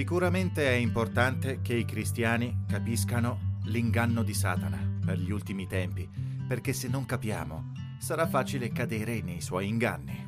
[0.00, 6.08] Sicuramente è importante che i cristiani capiscano l'inganno di Satana per gli ultimi tempi,
[6.48, 10.26] perché se non capiamo sarà facile cadere nei suoi inganni.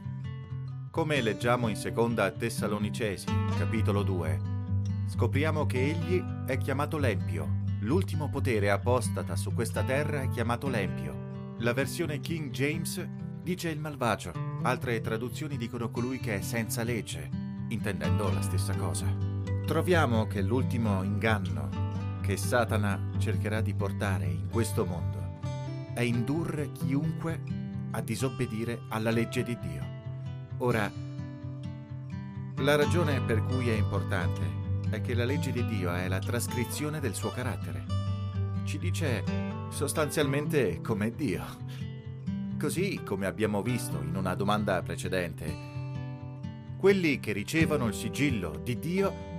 [0.91, 3.25] Come leggiamo in seconda Tessalonicesi,
[3.57, 4.41] capitolo 2,
[5.07, 11.55] scopriamo che egli è chiamato l'Empio, l'ultimo potere apostata su questa terra è chiamato l'Empio.
[11.61, 13.03] La versione King James
[13.43, 14.35] dice il malvagio,
[14.65, 17.31] altre traduzioni dicono colui che è senza legge,
[17.69, 19.32] intendendo la stessa cosa
[19.65, 21.69] troviamo che l'ultimo inganno
[22.21, 25.39] che Satana cercherà di portare in questo mondo
[25.95, 27.41] è indurre chiunque
[27.93, 29.87] a disobbedire alla legge di Dio.
[30.59, 30.91] Ora,
[32.57, 34.41] la ragione per cui è importante
[34.91, 37.85] è che la legge di Dio è la trascrizione del suo carattere.
[38.65, 39.25] Ci dice
[39.71, 41.45] sostanzialmente come Dio.
[42.59, 45.71] Così come abbiamo visto in una domanda precedente,
[46.79, 49.32] quelli che ricevono il sigillo di Dio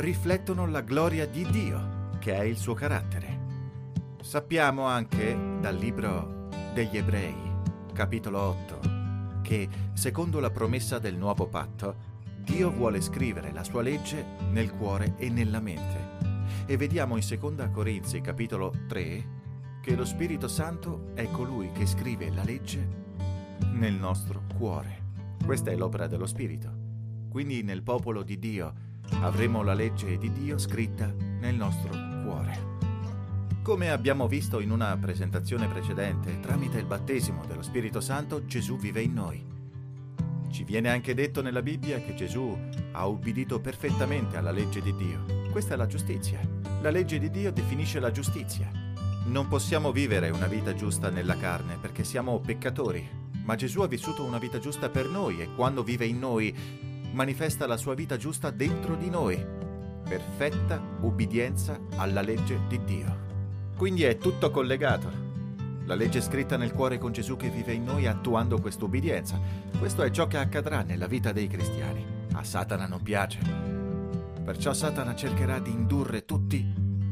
[0.00, 3.46] riflettono la gloria di Dio, che è il suo carattere.
[4.20, 7.34] Sappiamo anche dal libro degli Ebrei,
[7.92, 8.80] capitolo 8,
[9.42, 12.06] che, secondo la promessa del nuovo patto,
[12.42, 16.46] Dio vuole scrivere la sua legge nel cuore e nella mente.
[16.66, 19.36] E vediamo in 2 Corinzi, capitolo 3,
[19.82, 22.86] che lo Spirito Santo è colui che scrive la legge
[23.72, 25.06] nel nostro cuore.
[25.44, 26.86] Questa è l'opera dello Spirito.
[27.28, 28.86] Quindi nel popolo di Dio
[29.20, 31.90] avremo la legge di Dio scritta nel nostro
[32.24, 32.76] cuore.
[33.62, 39.02] Come abbiamo visto in una presentazione precedente, tramite il battesimo dello Spirito Santo Gesù vive
[39.02, 39.44] in noi.
[40.50, 42.56] Ci viene anche detto nella Bibbia che Gesù
[42.92, 45.24] ha ubbidito perfettamente alla legge di Dio.
[45.50, 46.40] Questa è la giustizia.
[46.80, 48.70] La legge di Dio definisce la giustizia.
[49.26, 53.06] Non possiamo vivere una vita giusta nella carne perché siamo peccatori,
[53.44, 56.54] ma Gesù ha vissuto una vita giusta per noi e quando vive in noi
[57.12, 59.44] manifesta la sua vita giusta dentro di noi,
[60.08, 63.26] perfetta ubbidienza alla legge di Dio.
[63.76, 65.26] Quindi è tutto collegato.
[65.84, 69.40] La legge scritta nel cuore con Gesù che vive in noi attuando questa ubbidienza.
[69.78, 72.04] Questo è ciò che accadrà nella vita dei cristiani.
[72.32, 73.38] A Satana non piace.
[74.44, 76.66] Perciò Satana cercherà di indurre tutti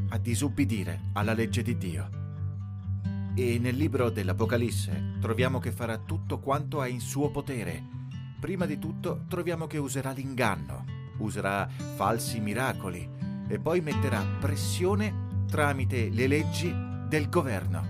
[0.08, 2.08] a disubbidire alla legge di Dio.
[3.34, 7.95] E nel libro dell'Apocalisse troviamo che farà tutto quanto ha in suo potere
[8.46, 10.84] Prima di tutto troviamo che userà l'inganno,
[11.18, 13.10] userà falsi miracoli
[13.48, 16.72] e poi metterà pressione tramite le leggi
[17.08, 17.84] del governo.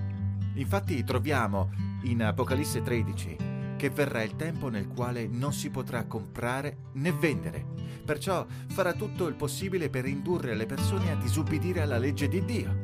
[0.54, 1.70] Infatti troviamo
[2.04, 3.36] in Apocalisse 13
[3.76, 7.62] che verrà il tempo nel quale non si potrà comprare né vendere.
[8.02, 12.74] Perciò farà tutto il possibile per indurre le persone a disubbidire alla legge di Dio.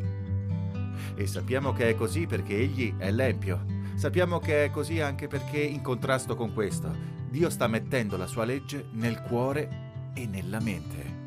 [1.15, 3.65] E sappiamo che è così perché egli è l'empio.
[3.95, 8.45] Sappiamo che è così anche perché in contrasto con questo Dio sta mettendo la sua
[8.45, 11.21] legge nel cuore e nella mente.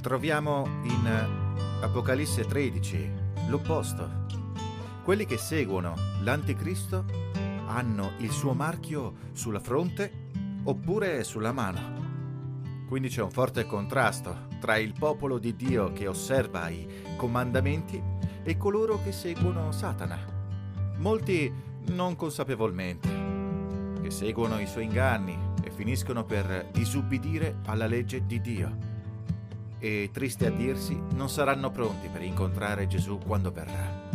[0.00, 1.26] Troviamo in
[1.82, 3.10] Apocalisse 13
[3.48, 4.26] l'opposto.
[5.02, 7.04] Quelli che seguono l'anticristo
[7.66, 10.28] hanno il suo marchio sulla fronte
[10.62, 12.84] oppure sulla mano.
[12.86, 18.00] Quindi c'è un forte contrasto tra il popolo di Dio che osserva i comandamenti
[18.44, 20.16] e coloro che seguono Satana.
[20.98, 21.52] Molti
[21.88, 23.39] non consapevolmente
[24.00, 28.76] che seguono i suoi inganni e finiscono per disubbidire alla legge di Dio.
[29.78, 34.08] E triste a dirsi, non saranno pronti per incontrare Gesù quando verrà.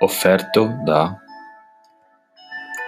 [0.00, 1.27] Offerto da